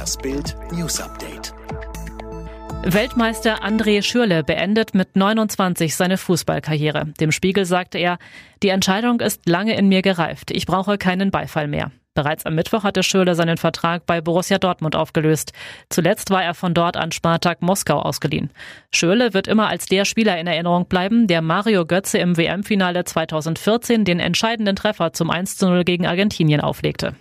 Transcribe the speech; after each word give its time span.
Das 0.00 0.16
Bild 0.16 0.56
News 0.72 0.98
Update. 0.98 1.52
Weltmeister 2.84 3.62
André 3.62 4.00
Schürle 4.00 4.42
beendet 4.42 4.94
mit 4.94 5.14
29 5.14 5.94
seine 5.94 6.16
Fußballkarriere. 6.16 7.12
Dem 7.20 7.30
Spiegel 7.30 7.66
sagte 7.66 7.98
er, 7.98 8.16
die 8.62 8.70
Entscheidung 8.70 9.20
ist 9.20 9.46
lange 9.46 9.76
in 9.76 9.88
mir 9.88 10.00
gereift. 10.00 10.52
Ich 10.52 10.64
brauche 10.64 10.96
keinen 10.96 11.30
Beifall 11.30 11.68
mehr. 11.68 11.90
Bereits 12.14 12.46
am 12.46 12.54
Mittwoch 12.54 12.82
hatte 12.82 13.02
Schürle 13.02 13.34
seinen 13.34 13.58
Vertrag 13.58 14.06
bei 14.06 14.22
Borussia 14.22 14.56
Dortmund 14.56 14.96
aufgelöst. 14.96 15.52
Zuletzt 15.90 16.30
war 16.30 16.42
er 16.42 16.54
von 16.54 16.72
dort 16.72 16.96
an 16.96 17.12
Spartak 17.12 17.60
Moskau 17.60 17.98
ausgeliehen. 17.98 18.48
Schürle 18.90 19.34
wird 19.34 19.48
immer 19.48 19.68
als 19.68 19.84
der 19.84 20.06
Spieler 20.06 20.38
in 20.38 20.46
Erinnerung 20.46 20.86
bleiben, 20.86 21.26
der 21.26 21.42
Mario 21.42 21.84
Götze 21.84 22.16
im 22.16 22.38
WM-Finale 22.38 23.04
2014 23.04 24.06
den 24.06 24.18
entscheidenden 24.18 24.76
Treffer 24.76 25.12
zum 25.12 25.28
1 25.28 25.60
0 25.60 25.84
gegen 25.84 26.06
Argentinien 26.06 26.62
auflegte. 26.62 27.16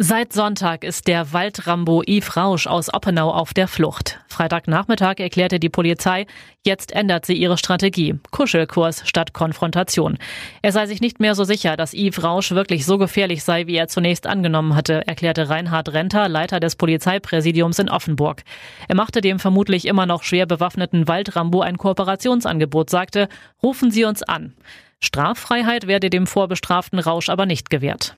Seit 0.00 0.32
Sonntag 0.32 0.84
ist 0.84 1.08
der 1.08 1.32
Waldrambo 1.32 2.04
Yves 2.06 2.36
Rausch 2.36 2.68
aus 2.68 2.94
Oppenau 2.94 3.32
auf 3.32 3.52
der 3.52 3.66
Flucht. 3.66 4.20
Freitagnachmittag 4.28 5.18
erklärte 5.18 5.58
die 5.58 5.70
Polizei, 5.70 6.26
jetzt 6.64 6.92
ändert 6.92 7.26
sie 7.26 7.34
ihre 7.34 7.58
Strategie. 7.58 8.14
Kuschelkurs 8.30 9.02
statt 9.08 9.32
Konfrontation. 9.32 10.16
Er 10.62 10.70
sei 10.70 10.86
sich 10.86 11.00
nicht 11.00 11.18
mehr 11.18 11.34
so 11.34 11.42
sicher, 11.42 11.76
dass 11.76 11.94
Yves 11.94 12.22
Rausch 12.22 12.52
wirklich 12.52 12.86
so 12.86 12.96
gefährlich 12.96 13.42
sei, 13.42 13.66
wie 13.66 13.74
er 13.74 13.88
zunächst 13.88 14.28
angenommen 14.28 14.76
hatte, 14.76 15.04
erklärte 15.08 15.48
Reinhard 15.48 15.92
Renter, 15.92 16.28
Leiter 16.28 16.60
des 16.60 16.76
Polizeipräsidiums 16.76 17.80
in 17.80 17.88
Offenburg. 17.88 18.44
Er 18.86 18.94
machte 18.94 19.20
dem 19.20 19.40
vermutlich 19.40 19.84
immer 19.84 20.06
noch 20.06 20.22
schwer 20.22 20.46
bewaffneten 20.46 21.08
Waldrambo 21.08 21.60
ein 21.62 21.76
Kooperationsangebot, 21.76 22.88
sagte, 22.88 23.28
rufen 23.64 23.90
Sie 23.90 24.04
uns 24.04 24.22
an. 24.22 24.54
Straffreiheit 25.00 25.88
werde 25.88 26.08
dem 26.08 26.28
vorbestraften 26.28 27.00
Rausch 27.00 27.28
aber 27.28 27.46
nicht 27.46 27.68
gewährt. 27.68 28.16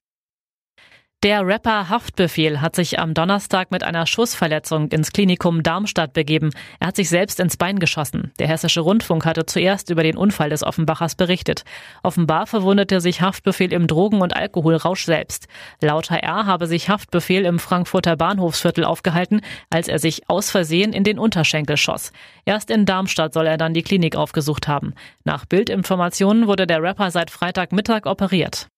Der 1.22 1.46
Rapper 1.46 1.90
Haftbefehl 1.90 2.62
hat 2.62 2.74
sich 2.74 2.98
am 2.98 3.12
Donnerstag 3.12 3.70
mit 3.70 3.84
einer 3.84 4.06
Schussverletzung 4.06 4.88
ins 4.88 5.12
Klinikum 5.12 5.62
Darmstadt 5.62 6.14
begeben. 6.14 6.48
Er 6.78 6.86
hat 6.86 6.96
sich 6.96 7.10
selbst 7.10 7.40
ins 7.40 7.58
Bein 7.58 7.78
geschossen. 7.78 8.32
Der 8.38 8.48
Hessische 8.48 8.80
Rundfunk 8.80 9.26
hatte 9.26 9.44
zuerst 9.44 9.90
über 9.90 10.02
den 10.02 10.16
Unfall 10.16 10.48
des 10.48 10.62
Offenbachers 10.62 11.16
berichtet. 11.16 11.64
Offenbar 12.02 12.46
verwundete 12.46 13.02
sich 13.02 13.20
Haftbefehl 13.20 13.74
im 13.74 13.86
Drogen- 13.86 14.22
und 14.22 14.34
Alkoholrausch 14.34 15.04
selbst. 15.04 15.46
Laut 15.82 16.10
HR 16.10 16.46
habe 16.46 16.66
sich 16.66 16.88
Haftbefehl 16.88 17.44
im 17.44 17.58
Frankfurter 17.58 18.16
Bahnhofsviertel 18.16 18.86
aufgehalten, 18.86 19.42
als 19.68 19.88
er 19.88 19.98
sich 19.98 20.30
aus 20.30 20.50
Versehen 20.50 20.94
in 20.94 21.04
den 21.04 21.18
Unterschenkel 21.18 21.76
schoss. 21.76 22.12
Erst 22.46 22.70
in 22.70 22.86
Darmstadt 22.86 23.34
soll 23.34 23.46
er 23.46 23.58
dann 23.58 23.74
die 23.74 23.82
Klinik 23.82 24.16
aufgesucht 24.16 24.68
haben. 24.68 24.94
Nach 25.24 25.44
Bildinformationen 25.44 26.46
wurde 26.46 26.66
der 26.66 26.82
Rapper 26.82 27.10
seit 27.10 27.30
Freitagmittag 27.30 28.06
operiert. 28.06 28.70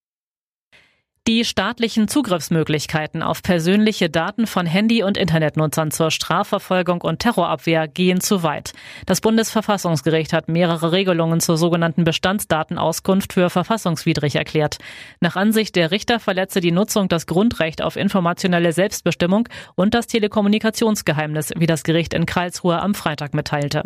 Die 1.29 1.45
staatlichen 1.45 2.09
Zugriffsmöglichkeiten 2.09 3.23
auf 3.23 3.45
persönliche 3.45 4.11
Daten 4.11 4.49
von 4.49 4.67
Handy- 4.67 5.05
und 5.05 5.17
Internetnutzern 5.17 5.93
zur 5.93 6.11
Strafverfolgung 6.11 7.01
und 7.01 7.21
Terrorabwehr 7.21 7.87
gehen 7.87 8.21
zu 8.21 8.43
weit. 8.43 8.73
Das 9.07 9.21
Bundesverfassungsgericht 9.21 10.33
hat 10.33 10.49
mehrere 10.49 10.91
Regelungen 10.91 11.39
zur 11.39 11.59
sogenannten 11.59 12.03
Bestandsdatenauskunft 12.03 13.35
für 13.35 13.51
verfassungswidrig 13.51 14.35
erklärt. 14.35 14.79
Nach 15.21 15.37
Ansicht 15.37 15.77
der 15.77 15.93
Richter 15.93 16.19
verletze 16.19 16.59
die 16.59 16.73
Nutzung 16.73 17.09
das 17.09 17.29
Grundrecht 17.29 17.83
auf 17.83 17.95
informationelle 17.95 18.73
Selbstbestimmung 18.73 19.49
und 19.77 19.95
das 19.95 20.09
Telekommunikationsgeheimnis, 20.09 21.53
wie 21.57 21.69
das 21.69 21.85
Gericht 21.85 22.15
in 22.15 22.27
Karlsruhe 22.27 22.81
am 22.81 22.97
Freitag 22.97 23.33
mitteilte. 23.33 23.85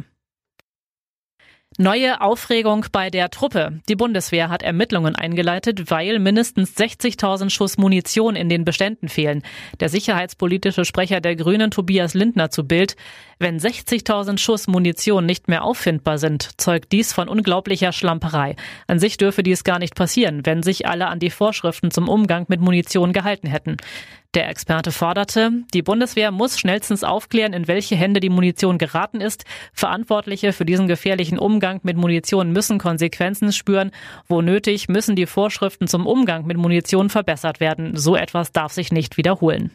Neue 1.78 2.22
Aufregung 2.22 2.86
bei 2.90 3.10
der 3.10 3.28
Truppe. 3.28 3.80
Die 3.86 3.96
Bundeswehr 3.96 4.48
hat 4.48 4.62
Ermittlungen 4.62 5.14
eingeleitet, 5.14 5.90
weil 5.90 6.18
mindestens 6.18 6.74
60.000 6.74 7.50
Schuss 7.50 7.76
Munition 7.76 8.34
in 8.34 8.48
den 8.48 8.64
Beständen 8.64 9.10
fehlen. 9.10 9.42
Der 9.80 9.90
sicherheitspolitische 9.90 10.86
Sprecher 10.86 11.20
der 11.20 11.36
Grünen 11.36 11.70
Tobias 11.70 12.14
Lindner 12.14 12.48
zu 12.48 12.64
Bild. 12.64 12.96
Wenn 13.38 13.58
60.000 13.58 14.38
Schuss 14.38 14.68
Munition 14.68 15.26
nicht 15.26 15.48
mehr 15.48 15.64
auffindbar 15.64 16.16
sind, 16.16 16.58
zeugt 16.58 16.92
dies 16.92 17.12
von 17.12 17.28
unglaublicher 17.28 17.92
Schlamperei. 17.92 18.56
An 18.86 18.98
sich 18.98 19.18
dürfe 19.18 19.42
dies 19.42 19.62
gar 19.62 19.78
nicht 19.78 19.94
passieren, 19.94 20.46
wenn 20.46 20.62
sich 20.62 20.88
alle 20.88 21.08
an 21.08 21.18
die 21.18 21.28
Vorschriften 21.28 21.90
zum 21.90 22.08
Umgang 22.08 22.46
mit 22.48 22.62
Munition 22.62 23.12
gehalten 23.12 23.48
hätten. 23.48 23.76
Der 24.36 24.50
Experte 24.50 24.92
forderte, 24.92 25.50
die 25.72 25.80
Bundeswehr 25.80 26.30
muss 26.30 26.58
schnellstens 26.58 27.04
aufklären, 27.04 27.54
in 27.54 27.68
welche 27.68 27.96
Hände 27.96 28.20
die 28.20 28.28
Munition 28.28 28.76
geraten 28.76 29.22
ist. 29.22 29.46
Verantwortliche 29.72 30.52
für 30.52 30.66
diesen 30.66 30.88
gefährlichen 30.88 31.38
Umgang 31.66 31.80
mit 31.82 31.96
Munition 31.96 32.52
müssen 32.52 32.78
Konsequenzen 32.78 33.52
spüren. 33.52 33.90
Wo 34.28 34.40
nötig, 34.40 34.88
müssen 34.88 35.16
die 35.16 35.26
Vorschriften 35.26 35.88
zum 35.88 36.06
Umgang 36.06 36.46
mit 36.46 36.56
Munition 36.56 37.10
verbessert 37.10 37.58
werden. 37.58 37.96
So 37.96 38.14
etwas 38.14 38.52
darf 38.52 38.72
sich 38.72 38.92
nicht 38.92 39.16
wiederholen. 39.16 39.72